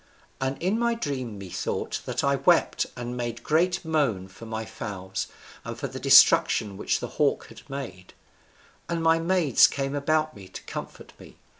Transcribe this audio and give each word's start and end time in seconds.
And 0.41 0.57
in 0.57 0.79
my 0.79 0.95
dream 0.95 1.37
methought 1.37 2.01
that 2.07 2.23
I 2.23 2.37
wept 2.37 2.87
and 2.97 3.15
made 3.15 3.43
great 3.43 3.85
moan 3.85 4.29
for 4.29 4.47
my 4.47 4.65
fowls, 4.65 5.27
and 5.63 5.77
for 5.77 5.87
the 5.87 5.99
destruction 5.99 6.75
which 6.75 6.99
the 7.01 7.07
hawk 7.21 7.49
had 7.49 7.61
made; 7.69 8.15
and 8.89 9.03
my 9.03 9.19
maids 9.19 9.67
came 9.67 9.93
about 9.93 10.35
me 10.35 10.47
to 10.47 10.63
comfort 10.63 11.13
me. 11.19 11.37